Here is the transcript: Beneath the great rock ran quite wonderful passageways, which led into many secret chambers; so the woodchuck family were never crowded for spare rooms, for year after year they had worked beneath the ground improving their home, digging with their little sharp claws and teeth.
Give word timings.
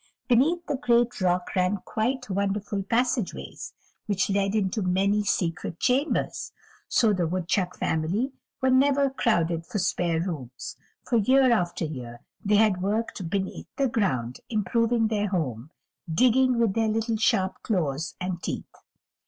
Beneath 0.27 0.65
the 0.65 0.77
great 0.77 1.21
rock 1.21 1.55
ran 1.55 1.77
quite 1.85 2.27
wonderful 2.27 2.81
passageways, 2.81 3.71
which 4.07 4.31
led 4.31 4.55
into 4.55 4.81
many 4.81 5.21
secret 5.23 5.79
chambers; 5.79 6.51
so 6.87 7.13
the 7.13 7.27
woodchuck 7.27 7.77
family 7.77 8.31
were 8.63 8.71
never 8.71 9.11
crowded 9.11 9.63
for 9.67 9.77
spare 9.77 10.19
rooms, 10.19 10.75
for 11.03 11.17
year 11.17 11.51
after 11.51 11.85
year 11.85 12.21
they 12.43 12.55
had 12.55 12.81
worked 12.81 13.29
beneath 13.29 13.67
the 13.77 13.87
ground 13.87 14.39
improving 14.49 15.07
their 15.07 15.27
home, 15.27 15.69
digging 16.11 16.57
with 16.57 16.73
their 16.73 16.87
little 16.89 17.17
sharp 17.17 17.61
claws 17.61 18.15
and 18.19 18.41
teeth. 18.41 18.73